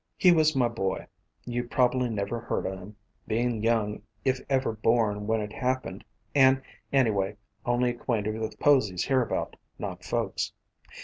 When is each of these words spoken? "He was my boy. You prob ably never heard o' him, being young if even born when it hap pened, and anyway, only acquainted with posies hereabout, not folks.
"He 0.17 0.31
was 0.31 0.55
my 0.55 0.67
boy. 0.67 1.05
You 1.45 1.63
prob 1.65 1.93
ably 1.93 2.09
never 2.09 2.39
heard 2.39 2.65
o' 2.65 2.75
him, 2.75 2.95
being 3.27 3.61
young 3.61 4.01
if 4.25 4.39
even 4.51 4.73
born 4.81 5.27
when 5.27 5.41
it 5.41 5.53
hap 5.53 5.83
pened, 5.83 6.01
and 6.33 6.59
anyway, 6.91 7.37
only 7.67 7.91
acquainted 7.91 8.39
with 8.39 8.59
posies 8.59 9.05
hereabout, 9.05 9.57
not 9.77 10.03
folks. 10.03 10.53